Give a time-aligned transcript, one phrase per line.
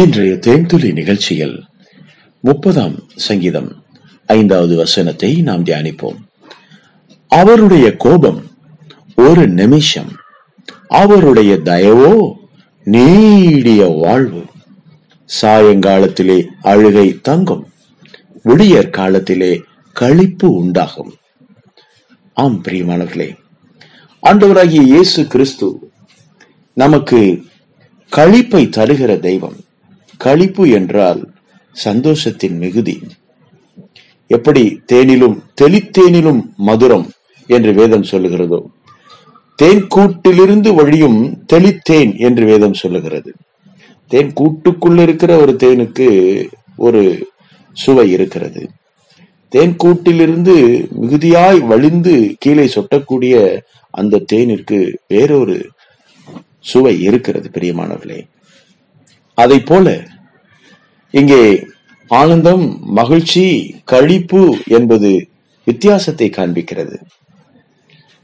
[0.00, 1.64] இன்றைய தேன்துளி நிகழ்ச்சியில்
[2.40, 3.84] முப்பதாம் சங்கீதம்
[4.26, 6.18] ஐந்தாவது வசனத்தை நாம் தியானிப்போம்.
[7.28, 8.46] அவருடைய கோபம்
[9.16, 10.12] ஒரு நிமிஷம்
[10.86, 12.32] அவருடைய தயவோ
[12.84, 14.44] நீடிய வாழ்வு.
[15.40, 17.66] சாயங்காலத்திலே அழுகை தங்கும்
[18.42, 19.62] விடியற் காலத்திலே
[20.00, 21.12] கழிப்பு உண்டாகும்.
[22.32, 23.36] ஆம் பிரியமானவர்களே
[24.22, 25.92] ஆண்டவராகிய இயேசு கிறிஸ்து
[26.74, 27.42] நமக்கு
[28.12, 29.58] கழிப்பை தருகிற தெய்வம்.
[30.24, 31.22] களிப்பு என்றால்
[31.76, 32.96] சந்தோஷத்தின் மிகுதி.
[34.30, 37.06] எப்படி தேனிலும் தெளித்தேனிலும் மதுரம்
[37.48, 38.60] என்று வேதம் சொல்லுகிறதோ
[39.58, 41.18] தேன் கூட்டிலிருந்து வழியும்
[41.52, 43.30] தெளித்தேன் என்று வேதம் சொல்லுகிறது.
[44.10, 46.08] தேன் கூட்டுக்குள்ள இருக்கிற ஒரு தேனுக்கு
[46.76, 47.02] ஒரு
[47.76, 48.62] சுவை இருக்கிறது.
[49.52, 50.56] தேன் கூட்டிலிருந்து
[51.02, 53.34] மிகுதியாய் வழிந்து கீழே சொட்டக்கூடிய
[53.90, 55.56] அந்த தேனிற்கு வேறொரு
[56.58, 58.20] சுவை இருக்கிறது பிரியமானவர்களே.
[59.34, 60.04] அதை போல
[61.10, 61.66] இங்கே
[62.10, 63.44] ஆனந்தம் மகிழ்ச்சி
[63.84, 65.28] கழிப்பு என்பது
[65.64, 66.96] வித்தியாசத்தை காண்பிக்கிறது.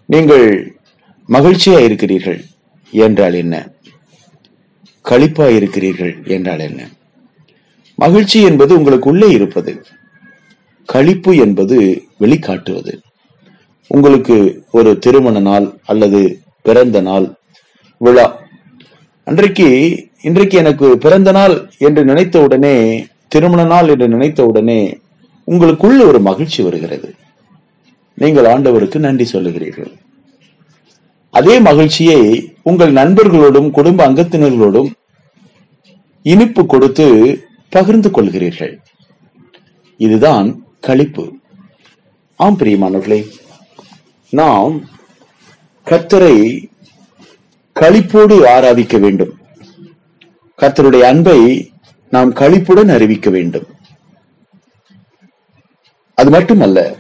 [0.05, 0.77] நீங்கள்
[1.29, 2.45] மகிழ்ச்சியா இருக்கிறீர்கள்
[2.91, 3.73] என்றால் என்ன?
[5.05, 6.89] கழிப்பா இருக்கிறீர்கள் என்றால் என்ன?
[7.95, 9.73] மகிழ்ச்சி என்பது உங்களுக்குள்ளே இருப்பது
[10.85, 12.93] கழிப்பு என்பது வெளிக்காட்டுவது.
[13.87, 14.37] உங்களுக்கு
[14.71, 17.27] ஒரு திருமண நாள் அல்லது பிறந்த நாள்
[17.99, 18.27] விழா
[19.29, 19.67] அன்றைக்கு
[20.23, 24.99] இன்றைக்கு எனக்கு பிறந்த நாள் என்று நினைத்த உடனே திருமண நாள் என்று நினைத்த உடனே
[25.47, 27.15] உங்களுக்குள்ள ஒரு மகிழ்ச்சி வருகிறது.
[28.15, 29.93] நீங்கள் ஆண்டவருக்கு நன்றி சொல்லுகிறீர்கள்.
[31.31, 34.91] அதே மகிழ்ச்சியை உங்கள் நண்பர்களோடும் குடும்ப அங்கத்தினர்களோடும்
[36.23, 37.07] இனிப்பு கொடுத்து
[37.69, 38.75] பகிர்ந்து கொள்கிறீர்கள்.
[39.97, 41.33] இதுதான் கழிப்பு.
[42.37, 43.27] ஆம் பிரியமானவர்களே
[44.31, 44.85] நாம்
[45.87, 46.68] கத்தரை
[47.81, 49.37] களிப்போடு ஆராதிக்க வேண்டும்.
[50.61, 51.71] கர்த்தருடைய அன்பை
[52.11, 53.67] நாம் களிப்புடன் அறிவிக்க வேண்டும்.
[56.15, 56.97] அது மட்டுமல்ல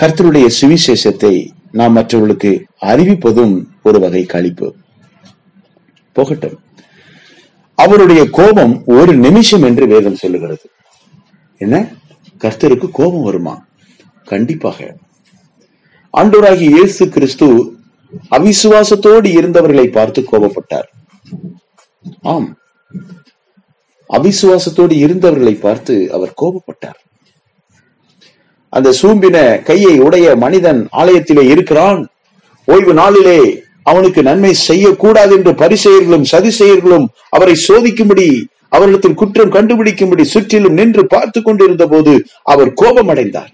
[0.00, 4.74] கர்த்தருடைய சுவிசேஷத்தை நாம் மற்றவர்களுக்கு அறிவிப்பதும் ஒரு வகை களிப்பு.
[6.12, 6.58] போகட்டும்.
[7.74, 10.70] அவருடைய கோபம் ஒரு நிமிஷம் என்று வேதம் சொல்லுகிறது.
[11.58, 11.86] என்ன?
[12.38, 13.66] கர்த்தருக்கு கோபம் வருமா?
[14.24, 14.96] கண்டிப்பாக.
[16.16, 17.77] ஆண்டோராகி இயேசு கிறிஸ்து
[18.30, 20.88] அவிசுவாசத்தோடு இருந்தவர்களை பார்த்து கோபப்பட்டார்.
[22.22, 22.58] ஆம்.
[24.10, 26.98] அவிசுவாசத்தோடு இருந்தவர்களை பார்த்து அவர் கோபப்பட்டார்.
[28.68, 32.10] அந்த சூம்பின கையை உடைய மனிதன் ஆலயத்திலே இருக்கிறான்.
[32.64, 41.06] ஓய்வு நாளிலே அவனுக்கு நன்மை செய்யக்கூடாது என்று பரிசெயர்களும் சதிசெயர்களும் அவரை சோதிக்கும்படி அவர்களுக்கு குற்றம் கண்டுபிடிக்கும்படி சுற்றிலும் நின்று
[41.06, 43.52] பார்த்து கொண்டிருந்த போது அவர் கோபம் அடைந்தார்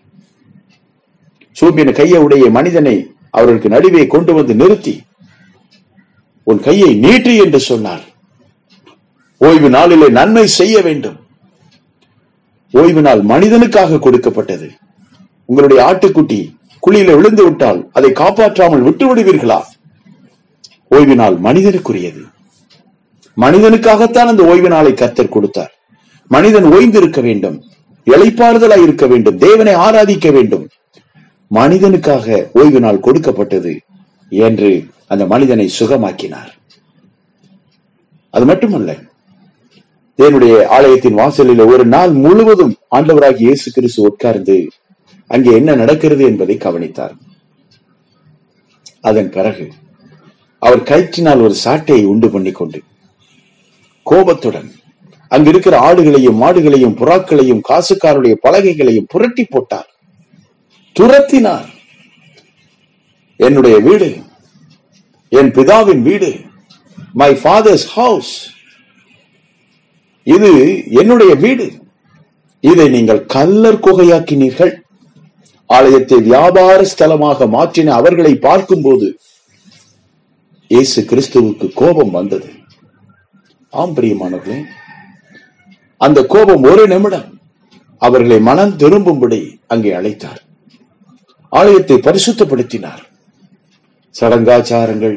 [1.61, 4.95] சூம்பின கையை உடைய மனிதனை அவர்களுக்கு நடுவே கொண்டு வந்து நிறுத்தி
[6.49, 8.03] உன் கையை நீட்டு என்று சொன்னார்.
[9.39, 11.17] ஓய்வு நாளிலே நன்மை செய்ய வேண்டும்.
[12.73, 14.69] ஓய்வு நாள் மனிதனுக்காக கொடுக்கப்பட்டது.
[15.45, 16.41] உங்களுடைய ஆட்டுக்குட்டி
[16.87, 19.59] குழியில விழுந்து விட்டால் அதை காப்பாற்றாமல் விட்டு விடுவீர்களா?
[20.89, 22.23] ஓய்வு நாள் மனிதனுக்குரியது.
[23.41, 25.73] மனிதனுக்காகத்தான் அந்த ஓய்வு நாளை கத்தர் கொடுத்தார்.
[26.29, 27.57] மனிதன் ஓய்ந்து இருக்க வேண்டும்.
[28.07, 29.39] இழைப்பாறுதலாய் இருக்க வேண்டும்.
[29.39, 30.64] தேவனை ஆராதிக்க வேண்டும்.
[31.57, 33.73] மனிதனுக்காக ஓய்வு நாள் கொடுக்கப்பட்டது
[34.33, 34.71] என்று
[35.13, 36.53] அந்த மனிதனை சுகமாக்கினார்.
[38.35, 38.91] அது மட்டுமல்ல
[40.19, 44.57] தேவனுடைய ஆலயத்தின் வாசலில் ஒரு நாள் முழுவதும் ஆண்டவராகி இயேசு கிறிஸ்து உட்கார்ந்து
[45.31, 47.15] அங்கே என்ன நடக்கிறது என்பதை கவனித்தார்.
[49.11, 49.67] அதன் பிறகு
[50.63, 52.81] அவர் கயிற்றினால் ஒரு சாட்டையை உண்டு பண்ணி கொண்டு
[54.07, 54.71] கோபத்துடன்
[55.31, 59.91] அங்கு இருக்கிற ஆடுகளையும் மாடுகளையும் புறாக்களையும் காசுக்காருடைய பலகைகளையும் புரட்டி போட்டார்.
[60.99, 61.69] துரத்தினார்.
[63.41, 64.09] என்னுடைய வீடு
[65.39, 66.31] என் பிதாவின் வீடு
[67.23, 68.33] மை ஃபாதர்ஸ் ஹவுஸ்
[70.27, 70.51] இது
[71.01, 71.67] என்னுடைய வீடு.
[72.61, 74.73] இதை நீங்கள் கல்லர் குகையாக்கினீர்கள்.
[75.71, 79.09] ஆலயத்தை வியாபார ஸ்தலமாக மாற்றின அவர்களை பார்க்கும்போது
[80.71, 82.49] இயேசு கிறிஸ்துவுக்கு கோபம் வந்தது.
[83.73, 84.61] ஆம் பிரியமானவர்களே
[86.01, 87.29] அந்த கோபம் ஒரு நிமிடம்
[88.03, 89.43] அவர்களை மனம் திரும்பும்படி
[89.75, 90.41] அங்கே அழைத்தார்.
[91.59, 93.03] ஆலயத்தை பரிசுத்தப்படுத்தினார்.
[94.15, 95.17] சடங்காச்சாரங்கள்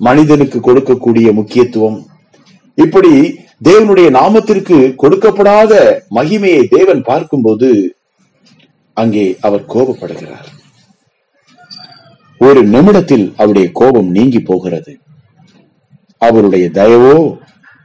[0.00, 1.98] மனிதனுக்கு கொடுக்கக்கூடிய முக்கியத்துவம்
[2.78, 3.12] இப்படி
[3.68, 5.72] தேவனுடைய நாமத்திற்கு கொடுக்கப்படாத
[6.18, 7.68] மகிமையை தேவன் பார்க்கும்போது
[8.96, 10.48] அங்கே அவர் கோபப்படுகிறார்.
[12.40, 14.92] ஒரு நிமிடத்தில் அவருடைய கோபம் நீங்கி போகிறது.
[16.18, 17.16] அவருடைய தயவோ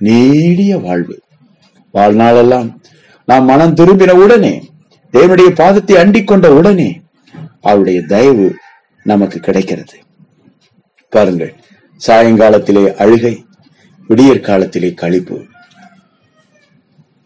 [0.08, 1.18] நீடிய வாழ்வு.
[1.94, 2.70] வாழ்நாளெல்லாம்
[3.28, 4.54] நாம் மனம் திரும்பின உடனே
[5.14, 6.90] தேவனுடைய பாதத்தை அண்டிக் கொண்ட உடனே
[7.70, 8.48] அவருடைய தயவு
[9.12, 9.98] நமக்கு கிடைக்கிறது.
[11.14, 11.54] பாருங்கள்
[12.02, 13.34] சாயங்காலத்திலே அழுகை
[14.08, 15.38] விடியற் காலத்திலே கழிப்பு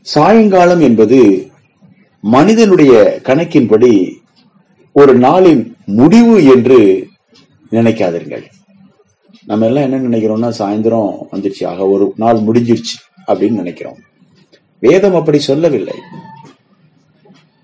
[0.02, 1.20] சாயங்காலம் என்பது
[2.36, 2.94] மனிதனுடைய
[3.24, 3.92] கணக்கின்படி
[5.00, 5.64] ஒரு நாளின்
[6.00, 6.80] முடிவு என்று
[7.72, 8.46] நினைக்காதீர்கள்.
[9.46, 12.98] நம்ம எல்லாம் என்ன நினைக்கிறோம்னா சாயந்தரம் வந்துருச்சு ஆக ஒரு நாள் முடிஞ்சிருச்சு
[13.28, 14.00] அப்படின்னு நினைக்கிறோம்.
[14.80, 15.98] வேதம் அப்படி சொல்லவில்லை.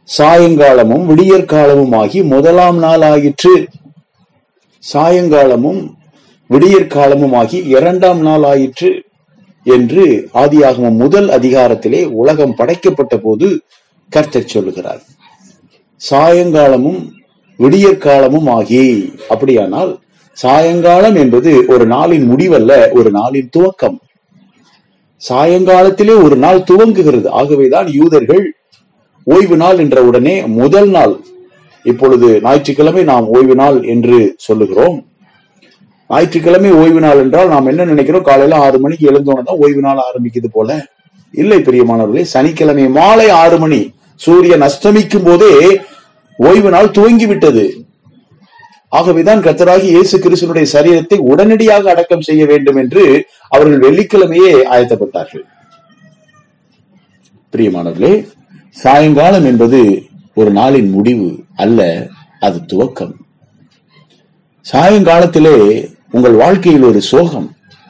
[0.07, 3.67] சாயங்காலமும் விடியற்காலமும் ஆகி முதலாம் நாள் ஆயிற்று
[4.93, 5.79] சாயங்காலமும்
[6.49, 9.03] விடியற்காலமும் ஆகி இரண்டாம் நாள் ஆயிற்று
[9.63, 13.47] என்று ஆதியாகமம் முதல் அதிகாரத்திலே உலகம் படைக்கப்பட்ட போது
[14.09, 15.01] கர்த்தர் சொல்லுகிறார்.
[16.09, 16.99] சாயங்காலமும்
[17.59, 19.99] விடியற்காலமும் ஆகி அப்படியானால்
[20.33, 23.97] சாயங்காலம் என்பது ஒரு நாளின் முடிவல்ல ஒரு நாளின் துவக்கம்.
[25.29, 27.27] சாயங்காலத்திலே ஒரு நாள் துவங்குகிறது.
[27.29, 28.45] ஆகவேதான் யூதர்கள்
[29.33, 31.13] ஓய்வு நாள் என்ற உடனே முதல் நாள்.
[31.85, 34.97] இப்பொழுது ஞாயிற்றுக்கிழமை நாம் ஓய்வு நாள் என்று சொல்லுகிறோம்.
[36.09, 38.27] ஞாயிற்றுக்கிழமை ஓய்வு நாள் என்றால் நாம் என்ன நினைக்கிறோம்?
[38.29, 40.69] காலையில ஆறு மணிக்கு எழுந்தோன்னு தான் ஓய்வு நாள் ஆரம்பிக்குது போல.
[41.33, 43.81] இல்லை பெரியமானவர்களே சனிக்கிழமை மாலை ஆறு மணி
[44.25, 45.53] சூரியன் அஸ்தமிக்கும் போதே
[46.39, 47.65] ஓய்வு நாள் துவங்கி விட்டது
[48.91, 53.03] ஆகவேதான் கர்த்தராகி இயேசு கிறிஸ்தனுடைய சரீரத்தை உடனடியாக அடக்கம் செய்ய வேண்டும் என்று
[53.55, 55.45] அவர்கள் வெள்ளிக்கிழமையே ஆயத்தப்பட்டார்கள்.
[57.53, 58.13] பிரியமானவர்களே
[58.83, 59.79] சாயங்காலம் என்பது
[60.35, 62.07] ஒரு நாளின் முடிவு அல்ல
[62.39, 63.13] அது துவக்கம்.
[64.71, 65.55] சாயங்காலத்திலே
[66.11, 67.47] உங்கள் வாழ்க்கையில் ஒரு சோகம்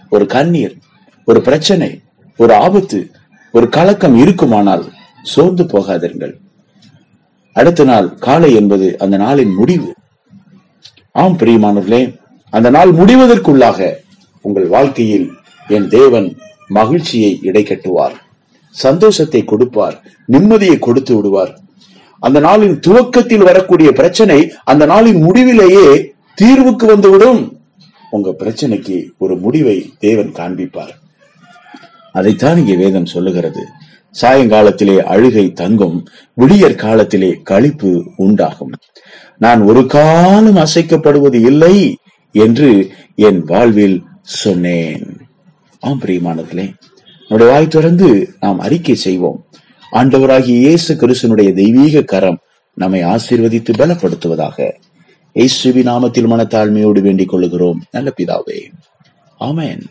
[0.10, 0.76] ஒரு கண்ணீர்
[1.26, 1.90] ஒரு பிரச்சனை
[2.38, 3.00] ஒரு ஆபத்து
[3.52, 4.86] ஒரு கலக்கம் இருக்குமானால்
[5.24, 6.34] சோர்ந்து போகாதீர்கள்.
[7.54, 9.94] அடுத்த நாள் காலை என்பது அந்த நாளின் முடிவு.
[11.12, 12.04] ஆம் பிரியமானவர்களே
[12.50, 13.80] அந்த நாள் முடிவதற்குள்ளாக
[14.42, 15.28] உங்கள் வாழ்க்கையில்
[15.68, 18.18] என் தேவன் மகிழ்ச்சியை இடைக்கட்டுவார்.
[18.83, 19.95] சந்தோஷத்தை கொடுப்பார்
[20.33, 21.54] நிம்மதியை கொடுத்து விடுவார்.
[22.27, 24.39] அந்த நாளின் துவக்கத்தில் வரக்கூடிய பிரச்சனை
[24.72, 25.88] அந்த நாளின் முடிவிலேயே
[26.42, 27.42] தீர்வுக்கு வந்துவிடும்.
[28.16, 30.94] உங்க பிரச்சனைக்கு ஒரு முடிவை தேவன் காண்பிப்பார்.
[32.12, 33.63] அதைத்தான் இங்கே வேதம் சொல்லுகிறது.
[34.22, 35.98] சாயங்காலத்திலே அழுகை தங்கும்
[36.33, 37.92] விடியற் காலத்திலே கழிப்பு
[38.25, 38.74] உண்டாகும்.
[39.44, 41.75] நான் ஒரு காலம் அசைக்கப்படுவது இல்லை
[42.36, 42.69] என்று
[43.28, 43.98] என் வாழ்வில்
[44.42, 45.06] சொன்னேன்.
[45.88, 46.68] ஆம் பிரியமானதுலே
[47.27, 49.45] நம்முடைய வாய் தொடர்ந்து நாம் அறிக்கை செய்வோம்.
[49.92, 52.39] ஆண்டவராகிய இயேசு கிறிஸ்தனுடைய தெய்வீக கரம்
[52.74, 54.72] நம்மை ஆசீர்வதித்து பலப்படுத்துவதாக
[55.36, 58.60] இயேசுவி நாமத்தில் மனத்தாழ்மையோடு வேண்டிக் கொள்கிறோம் நல்ல பிதாவே.
[59.39, 59.81] ஆமேன்.